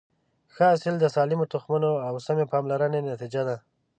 [0.53, 3.57] ښه حاصل د سالمو تخمونو او سمې پاملرنې نتیجه ده.